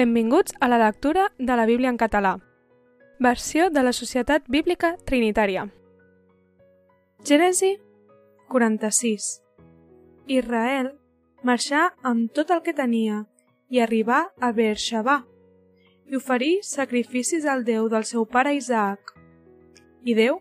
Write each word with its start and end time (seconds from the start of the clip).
Benvinguts 0.00 0.54
a 0.60 0.68
la 0.68 0.78
lectura 0.78 1.30
de 1.36 1.56
la 1.56 1.66
Bíblia 1.66 1.90
en 1.90 1.98
català. 1.98 2.38
Versió 3.18 3.68
de 3.68 3.82
la 3.82 3.92
Societat 3.92 4.46
Bíblica 4.48 4.94
Trinitària. 5.04 5.66
Gènesi 7.30 7.74
46 8.48 9.26
Israel 10.38 10.88
marxà 11.44 11.82
amb 12.12 12.32
tot 12.32 12.54
el 12.56 12.64
que 12.64 12.72
tenia 12.80 13.20
i 13.68 13.84
arribà 13.84 14.22
a 14.40 14.52
Beersheba 14.56 15.18
i 16.08 16.16
oferí 16.16 16.52
sacrificis 16.64 17.44
al 17.44 17.68
Déu 17.68 17.92
del 17.92 18.08
seu 18.08 18.24
pare 18.24 18.56
Isaac. 18.56 19.12
I 20.08 20.16
Déu 20.16 20.40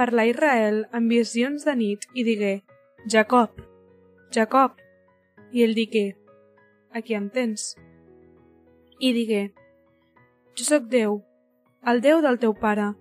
parlà 0.00 0.24
a 0.24 0.32
Israel 0.32 0.86
en 0.96 1.12
visions 1.12 1.68
de 1.68 1.76
nit 1.76 2.08
i 2.14 2.24
digué 2.24 2.56
Jacob, 3.04 3.52
Jacob. 4.32 4.80
I 5.52 5.68
ell 5.68 5.76
digué 5.76 6.14
Aquí 6.94 7.12
em 7.12 7.28
tens 7.28 7.74
i 8.98 9.12
digué 9.12 9.52
Jo 10.54 10.64
sóc 10.64 10.84
Déu, 10.90 11.18
el 11.90 12.00
Déu 12.00 12.20
del 12.22 12.38
teu 12.38 12.54
pare. 12.54 12.92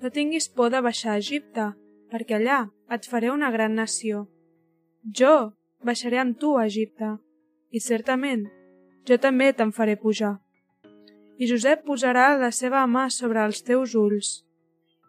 No 0.00 0.10
tinguis 0.14 0.46
por 0.48 0.70
de 0.70 0.80
baixar 0.80 1.16
a 1.16 1.20
Egipte, 1.22 1.72
perquè 2.12 2.36
allà 2.36 2.58
et 2.94 3.08
faré 3.10 3.32
una 3.32 3.50
gran 3.50 3.74
nació. 3.74 4.26
Jo 5.02 5.52
baixaré 5.82 6.20
amb 6.22 6.38
tu 6.38 6.54
a 6.56 6.66
Egipte, 6.70 7.16
i 7.74 7.82
certament 7.82 8.46
jo 9.08 9.18
també 9.18 9.50
te'n 9.52 9.72
faré 9.74 9.96
pujar. 9.98 10.36
I 11.38 11.48
Josep 11.50 11.82
posarà 11.88 12.28
la 12.38 12.52
seva 12.54 12.84
mà 12.86 13.08
sobre 13.10 13.42
els 13.44 13.62
teus 13.66 13.94
ulls. 13.98 14.30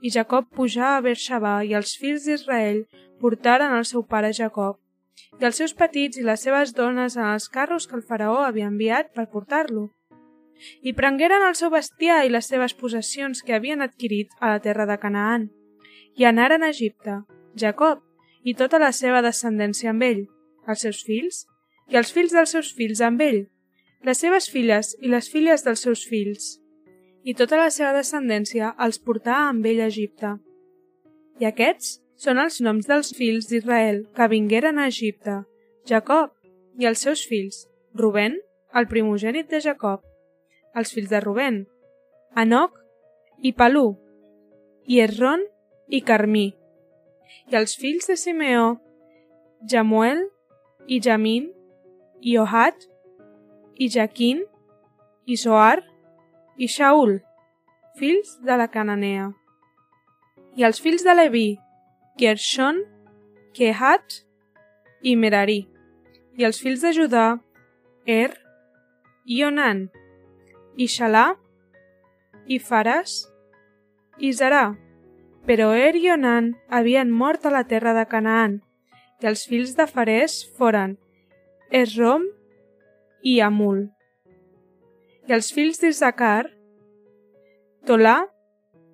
I 0.01 0.09
Jacob 0.13 0.49
pujà 0.53 0.95
a 0.95 1.01
Beersheba 1.01 1.59
i 1.63 1.75
els 1.77 1.93
fills 1.97 2.25
d'Israel 2.25 2.83
portaren 3.21 3.73
el 3.77 3.85
seu 3.85 4.03
pare 4.05 4.33
Jacob 4.33 4.81
i 5.39 5.45
els 5.49 5.57
seus 5.61 5.73
petits 5.73 6.17
i 6.17 6.25
les 6.25 6.41
seves 6.45 6.73
dones 6.77 7.17
en 7.17 7.25
els 7.25 7.47
carros 7.49 7.87
que 7.89 7.95
el 7.97 8.05
faraó 8.05 8.43
havia 8.45 8.69
enviat 8.69 9.13
per 9.15 9.25
portar-lo 9.31 9.87
i 10.81 10.93
prengueren 10.97 11.45
el 11.47 11.55
seu 11.59 11.71
bestiar 11.73 12.23
i 12.25 12.31
les 12.33 12.47
seves 12.49 12.73
possessions 12.77 13.43
que 13.43 13.55
havien 13.57 13.81
adquirit 13.81 14.33
a 14.39 14.55
la 14.55 14.61
terra 14.63 14.85
de 14.89 14.97
Canaan, 15.01 15.49
i 16.17 16.25
anaren 16.25 16.63
a 16.63 16.71
Egipte, 16.73 17.21
Jacob 17.55 18.01
i 18.43 18.55
tota 18.55 18.79
la 18.81 18.91
seva 18.95 19.21
descendència 19.25 19.91
amb 19.91 20.05
ell, 20.07 20.23
els 20.67 20.83
seus 20.85 21.03
fills 21.05 21.45
i 21.91 21.97
els 21.99 22.11
fills 22.11 22.33
dels 22.35 22.53
seus 22.55 22.71
fills 22.75 23.01
amb 23.01 23.21
ell, 23.21 23.45
les 24.05 24.19
seves 24.23 24.49
filles 24.49 24.93
i 25.01 25.11
les 25.11 25.29
filles 25.29 25.63
dels 25.65 25.83
seus 25.85 26.03
fills, 26.07 26.57
i 27.27 27.33
tota 27.35 27.59
la 27.59 27.69
seva 27.73 27.93
descendència 27.95 28.73
els 28.85 28.99
portà 29.03 29.37
amb 29.49 29.65
ell 29.67 29.81
a 29.83 29.89
Egipte. 29.91 30.35
I 31.41 31.49
aquests 31.49 31.97
són 32.17 32.39
els 32.41 32.61
noms 32.65 32.87
dels 32.89 33.13
fills 33.17 33.49
d'Israel 33.49 34.05
que 34.15 34.29
vingueren 34.31 34.79
a 34.79 34.87
Egipte, 34.91 35.41
Jacob 35.89 36.33
i 36.79 36.87
els 36.89 37.03
seus 37.03 37.25
fills, 37.27 37.65
Rubén, 37.97 38.39
el 38.73 38.87
primogènit 38.87 39.49
de 39.51 39.61
Jacob, 39.63 40.06
els 40.75 40.93
fills 40.93 41.09
de 41.09 41.21
Rubén, 41.23 41.65
Anoc 42.35 42.77
i 43.41 43.53
Palú, 43.53 43.97
i 44.85 45.01
Esron 45.03 45.43
i 45.87 46.01
Carmí, 46.01 46.47
i 47.51 47.55
els 47.59 47.75
fills 47.79 48.07
de 48.09 48.17
Simeó, 48.19 48.77
Jamuel 49.63 50.27
i 50.87 50.99
Jamin, 51.03 51.51
i 52.21 52.37
Ohat, 52.37 52.87
i 53.77 53.89
Jaquín, 53.93 54.43
i 55.25 55.37
Soar, 55.37 55.83
i 56.57 56.67
Shaul, 56.67 57.19
fills 57.97 58.37
de 58.45 58.57
la 58.57 58.67
Cananea. 58.73 59.31
I 60.57 60.65
els 60.65 60.81
fills 60.81 61.03
de 61.05 61.13
Leví, 61.13 61.47
Gershon, 62.17 62.81
Kehat 63.53 64.21
i 65.01 65.15
Merari. 65.15 65.67
I 66.37 66.45
els 66.47 66.61
fills 66.61 66.81
de 66.81 66.93
Judà, 66.93 67.27
Er 68.05 68.31
i 69.25 69.43
Onan, 69.43 69.87
i 70.77 70.85
Xalà, 70.85 71.31
i 72.45 72.59
Fares, 72.61 73.25
i 74.21 74.31
Zarà. 74.33 74.75
Però 75.47 75.71
Er 75.73 75.95
i 75.95 76.09
Onan 76.13 76.53
havien 76.69 77.11
mort 77.11 77.45
a 77.45 77.51
la 77.51 77.63
terra 77.65 77.93
de 77.97 78.05
Canaan, 78.11 78.59
i 79.21 79.29
els 79.29 79.45
fills 79.49 79.73
de 79.77 79.87
Fares 79.89 80.41
foren 80.57 80.97
Esrom 81.73 82.27
i 83.25 83.39
Amul. 83.41 83.87
I 85.27 85.33
els 85.35 85.49
fills 85.51 85.81
d'Issacar, 85.81 86.45
Tolà 87.87 88.19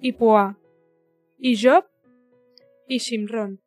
i 0.02 0.14
Poà, 0.16 0.54
i 1.40 1.54
Job 1.60 1.90
i 2.88 3.00
Shimron. 3.02 3.58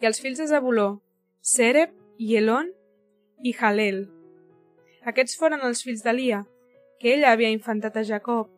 I 0.00 0.06
els 0.10 0.20
fills 0.20 0.38
de 0.42 0.46
Zabuló, 0.50 1.00
Sereb 1.40 1.94
i 2.18 2.36
Elon 2.36 2.70
i 3.42 3.54
Halel. 3.56 4.04
Aquests 5.08 5.38
foren 5.40 5.64
els 5.64 5.82
fills 5.86 6.04
d'Elia, 6.04 6.44
que 7.00 7.14
ella 7.14 7.32
havia 7.32 7.50
infantat 7.50 7.96
a 7.96 8.04
Jacob, 8.04 8.50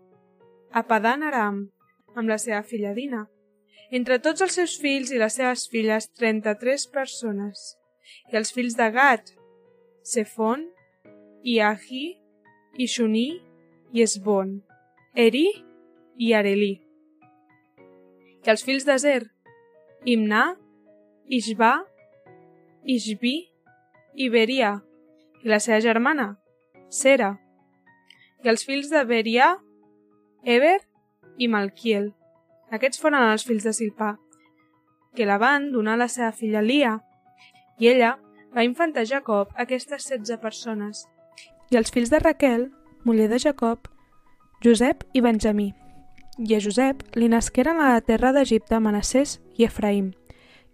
a 0.72 0.82
Padan 0.82 1.22
Aram, 1.22 1.62
amb 2.18 2.28
la 2.28 2.38
seva 2.42 2.62
filla 2.66 2.92
Dina. 2.96 3.26
Entre 3.94 4.18
tots 4.24 4.42
els 4.42 4.56
seus 4.58 4.74
fills 4.82 5.12
i 5.12 5.20
les 5.20 5.36
seves 5.38 5.68
filles, 5.70 6.08
33 6.18 6.88
persones. 6.90 7.62
I 8.32 8.40
els 8.40 8.50
fills 8.52 8.74
de 8.76 8.88
Gad, 8.90 9.30
Sefon, 10.02 10.64
i 11.44 11.58
Ahi, 11.60 12.04
i 12.78 12.88
Shuní, 12.88 13.28
i 13.92 14.02
Esbon, 14.02 14.56
Eri 15.14 15.46
i 16.16 16.32
Arelí. 16.34 16.72
I 18.42 18.50
els 18.50 18.64
fills 18.66 18.88
de 18.88 18.96
Zer, 18.98 19.22
Imna, 20.08 20.56
Ishba, 21.28 21.74
Ishbi 22.82 23.36
i 24.18 24.28
Beria, 24.32 24.74
i 25.44 25.52
la 25.52 25.60
seva 25.62 25.78
germana, 25.84 26.32
Sera, 26.90 27.36
i 28.42 28.50
els 28.50 28.64
fills 28.66 28.90
de 28.90 29.04
Berià, 29.06 29.54
Eber 30.42 30.78
i 31.38 31.48
Malquiel. 31.48 32.10
Aquests 32.72 33.00
foren 33.00 33.30
els 33.30 33.44
fills 33.46 33.64
de 33.66 33.72
Silpà, 33.76 34.16
que 35.14 35.26
la 35.28 35.38
van 35.38 35.70
donar 35.72 35.94
a 35.94 36.02
la 36.04 36.08
seva 36.08 36.32
filla 36.32 36.62
Lia, 36.64 36.96
i 37.78 37.88
ella 37.92 38.16
va 38.54 38.64
infantar 38.64 39.06
Jacob 39.08 39.52
aquestes 39.56 40.08
setze 40.08 40.38
persones. 40.40 41.06
I 41.70 41.78
els 41.80 41.92
fills 41.92 42.10
de 42.10 42.18
Raquel, 42.20 42.70
muller 43.04 43.28
de 43.30 43.38
Jacob, 43.38 43.88
Josep 44.64 45.04
i 45.12 45.22
Benjamí. 45.24 45.72
I 46.38 46.56
a 46.56 46.60
Josep 46.64 47.02
li 47.16 47.28
nasqueren 47.28 47.80
a 47.80 47.92
la 47.94 48.00
terra 48.00 48.32
d'Egipte 48.32 48.78
Manassès 48.80 49.38
i 49.58 49.66
Efraïm, 49.68 50.12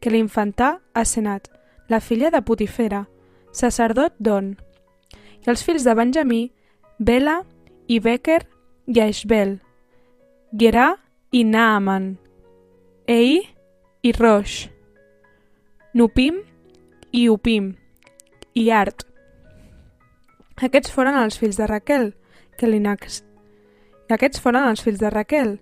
que 0.01 0.11
l'infantà 0.11 0.79
a 0.95 1.05
Senat, 1.05 1.51
la 1.89 2.01
filla 2.01 2.31
de 2.31 2.43
Putifera, 2.43 3.07
sacerdot 3.53 4.15
d'On. 4.19 4.55
I 5.45 5.51
els 5.51 5.65
fills 5.65 5.87
de 5.87 5.95
Benjamí, 5.99 6.43
Bela 6.99 7.43
i 7.89 8.01
Becker 8.01 8.43
i 8.87 9.01
Aishbel, 9.01 9.59
Gerà 10.53 10.91
i 11.33 11.43
Naaman, 11.45 12.19
Ei 13.09 13.41
i 14.03 14.13
Rosh, 14.13 14.69
Nupim 15.95 16.43
i 17.13 17.29
Upim, 17.33 17.73
i 18.53 18.69
Art. 18.71 19.07
Aquests 20.61 20.93
foren 20.93 21.17
els 21.17 21.39
fills 21.41 21.57
de 21.57 21.67
Raquel, 21.71 22.13
que 22.61 22.69
li 22.69 22.81
nax... 22.85 23.23
Aquests 24.13 24.41
foren 24.45 24.69
els 24.69 24.85
fills 24.85 25.01
de 25.01 25.09
Raquel, 25.13 25.57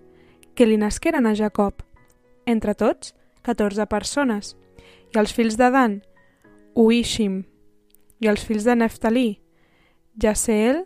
que 0.55 0.67
li 0.67 0.75
nasqueren 0.79 1.27
a 1.27 1.35
Jacob. 1.35 1.83
Entre 2.45 2.75
tots, 2.75 3.13
14 3.47 3.87
persones. 3.87 4.55
I 5.15 5.19
els 5.19 5.31
fills 5.31 5.55
de 5.59 5.71
Dan, 5.71 6.01
Uishim. 6.75 7.45
I 8.19 8.31
els 8.31 8.43
fills 8.43 8.67
de 8.67 8.75
Neftalí, 8.75 9.27
Jaseel 10.19 10.83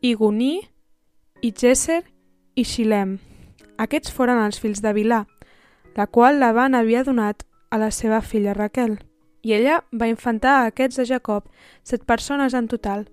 i 0.00 0.14
Guní, 0.14 0.60
i 1.42 1.52
Gesser 1.52 2.02
i 2.54 2.64
Xilem. 2.64 3.18
Aquests 3.80 4.12
foren 4.12 4.40
els 4.44 4.60
fills 4.60 4.82
de 4.84 4.92
Vilà, 4.96 5.24
la 5.96 6.06
qual 6.06 6.40
Laban 6.40 6.74
havia 6.74 7.04
donat 7.04 7.44
a 7.70 7.78
la 7.78 7.90
seva 7.90 8.20
filla 8.20 8.54
Raquel. 8.54 8.98
I 9.42 9.54
ella 9.56 9.82
va 9.92 10.08
infantar 10.08 10.56
a 10.56 10.70
aquests 10.70 11.00
de 11.00 11.06
Jacob, 11.06 11.46
set 11.82 12.04
persones 12.04 12.54
en 12.54 12.68
total. 12.68 13.06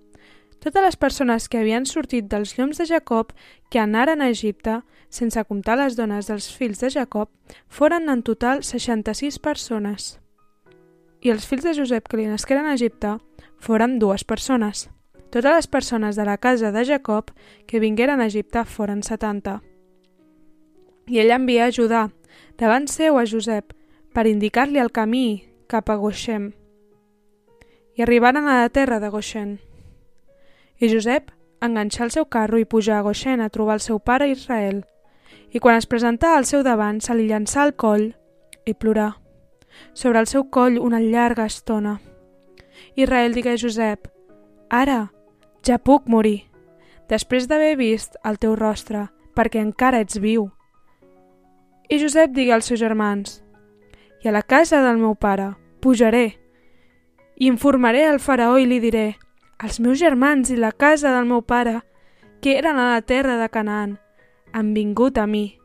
Totes 0.60 0.82
les 0.82 0.96
persones 0.96 1.48
que 1.48 1.60
havien 1.60 1.84
sortit 1.86 2.28
dels 2.28 2.56
lloms 2.56 2.80
de 2.80 2.86
Jacob 2.88 3.32
que 3.70 3.80
anaren 3.80 4.22
a 4.22 4.30
Egipte, 4.32 4.80
sense 5.08 5.44
comptar 5.44 5.76
les 5.78 5.96
dones 5.96 6.28
dels 6.28 6.48
fills 6.52 6.80
de 6.80 6.90
Jacob, 6.90 7.28
foren 7.68 8.08
en 8.08 8.22
total 8.22 8.64
66 8.64 9.38
persones. 9.38 10.18
I 11.20 11.32
els 11.32 11.46
fills 11.48 11.64
de 11.64 11.76
Josep 11.76 12.08
que 12.08 12.20
li 12.20 12.26
nasqueren 12.28 12.66
a 12.68 12.74
Egipte 12.76 13.18
foren 13.60 13.98
dues 13.98 14.24
persones. 14.24 14.88
Totes 15.34 15.50
les 15.50 15.66
persones 15.66 16.14
de 16.14 16.24
la 16.24 16.38
casa 16.38 16.70
de 16.70 16.84
Jacob 16.84 17.32
que 17.66 17.80
vingueren 17.80 18.20
a 18.20 18.26
Egipte 18.30 18.62
foren 18.64 19.00
setanta. 19.02 19.64
I 21.10 21.18
ell 21.18 21.32
envia 21.34 21.64
a 21.66 21.72
Judà, 21.74 22.04
davant 22.54 22.86
seu 22.86 23.18
a 23.18 23.24
Josep, 23.26 23.72
per 24.14 24.28
indicar-li 24.30 24.78
el 24.78 24.92
camí 24.94 25.42
cap 25.66 25.90
a 25.90 25.96
Goshem. 25.98 26.52
I 27.98 28.04
arribaren 28.06 28.46
a 28.46 28.60
la 28.60 28.68
terra 28.70 29.00
de 29.02 29.10
Goshen. 29.10 29.56
I 30.78 30.92
Josep 30.92 31.32
enganxà 31.58 32.06
el 32.06 32.14
seu 32.14 32.28
carro 32.30 32.62
i 32.62 32.68
pujà 32.70 33.00
a 33.00 33.02
Goshen 33.02 33.42
a 33.42 33.50
trobar 33.50 33.80
el 33.80 33.82
seu 33.82 33.98
pare 33.98 34.30
Israel. 34.30 34.84
I 35.50 35.58
quan 35.58 35.74
es 35.82 35.90
presentà 35.90 36.36
al 36.36 36.46
seu 36.46 36.62
davant, 36.62 37.02
se 37.02 37.10
li 37.10 37.26
llançà 37.26 37.66
al 37.66 37.74
coll 37.74 38.12
i 38.64 38.76
plorà. 38.78 39.10
Sobre 39.98 40.22
el 40.22 40.30
seu 40.30 40.46
coll 40.46 40.78
una 40.78 41.02
llarga 41.02 41.50
estona. 41.50 41.98
Israel 42.94 43.34
digué 43.34 43.58
a 43.58 43.58
Josep, 43.58 44.06
Ara, 44.70 45.10
ja 45.66 45.78
puc 45.78 46.08
morir. 46.08 46.44
després 47.08 47.44
d'haver 47.48 47.76
vist 47.76 48.16
el 48.24 48.38
teu 48.38 48.54
rostre, 48.56 49.10
perquè 49.36 49.60
encara 49.60 50.00
ets 50.00 50.16
viu. 50.16 50.48
I 51.90 51.98
Josep 52.00 52.32
digué 52.32 52.54
als 52.54 52.64
seus 52.64 52.80
germans, 52.80 53.42
i 54.24 54.28
a 54.28 54.32
la 54.32 54.42
casa 54.42 54.80
del 54.80 54.96
meu 54.96 55.14
pare 55.14 55.52
pujaré, 55.80 56.38
i 57.36 57.46
informaré 57.46 58.06
al 58.06 58.20
faraó 58.20 58.56
i 58.56 58.64
li 58.64 58.78
diré, 58.80 59.18
els 59.60 59.80
meus 59.80 59.98
germans 60.00 60.48
i 60.50 60.56
la 60.56 60.72
casa 60.72 61.12
del 61.12 61.28
meu 61.28 61.42
pare, 61.42 61.82
que 62.40 62.56
eren 62.56 62.78
a 62.78 62.94
la 62.94 63.02
terra 63.02 63.36
de 63.36 63.48
Canaan, 63.48 63.98
han 64.52 64.72
vingut 64.72 65.18
a 65.18 65.26
mi. 65.26 65.58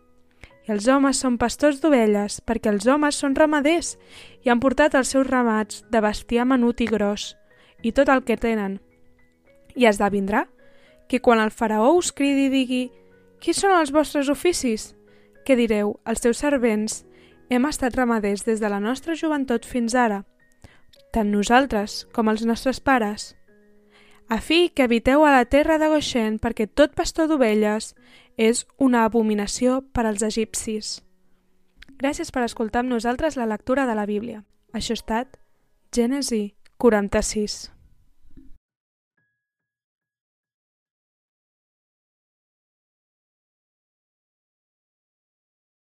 I 0.68 0.74
els 0.76 0.88
homes 0.92 1.22
són 1.24 1.38
pastors 1.38 1.80
d'ovelles, 1.82 2.42
perquè 2.46 2.70
els 2.74 2.88
homes 2.88 3.16
són 3.16 3.36
ramaders 3.36 3.96
i 4.44 4.52
han 4.52 4.60
portat 4.60 4.96
els 4.96 5.16
seus 5.16 5.28
ramats 5.28 5.84
de 5.90 6.02
bestiar 6.04 6.46
menut 6.46 6.82
i 6.82 6.88
gros, 6.90 7.36
i 7.82 7.92
tot 7.96 8.10
el 8.10 8.26
que 8.28 8.38
tenen. 8.38 8.80
I 9.80 9.88
esdevindrà 9.88 10.46
que 11.08 11.22
quan 11.24 11.40
el 11.40 11.56
faraó 11.56 11.96
us 11.96 12.12
cridi 12.12 12.50
i 12.50 12.54
digui 12.54 12.84
«Qui 13.40 13.56
són 13.56 13.78
els 13.80 13.94
vostres 13.96 14.28
oficis?» 14.30 14.92
que 15.48 15.56
direu 15.56 15.96
«Els 16.04 16.22
teus 16.22 16.44
servents 16.44 17.06
hem 17.50 17.66
estat 17.66 17.96
ramaders 17.96 18.44
des 18.46 18.60
de 18.60 18.70
la 18.70 18.84
nostra 18.84 19.16
joventut 19.16 19.66
fins 19.66 19.96
ara, 19.96 20.26
tant 21.16 21.32
nosaltres 21.32 22.04
com 22.14 22.30
els 22.30 22.44
nostres 22.46 22.84
pares» 22.84 23.34
a 24.30 24.42
fi 24.42 24.70
que 24.70 24.84
habiteu 24.84 25.26
a 25.26 25.32
la 25.32 25.46
terra 25.46 25.80
de 25.82 25.88
Goshen 25.90 26.38
perquè 26.38 26.68
tot 26.70 26.94
pastor 26.94 27.28
d'ovelles 27.28 27.96
és 28.38 28.68
una 28.78 29.02
abominació 29.04 29.82
per 29.92 30.06
als 30.06 30.22
egipcis. 30.22 31.02
Gràcies 31.98 32.30
per 32.32 32.46
escoltar 32.46 32.86
amb 32.86 32.94
nosaltres 32.94 33.36
la 33.42 33.50
lectura 33.50 33.88
de 33.90 33.98
la 33.98 34.06
Bíblia. 34.06 34.46
Això 34.72 34.94
ha 34.94 35.02
estat 35.02 35.42
Gènesi 35.92 36.54
46. 36.78 37.79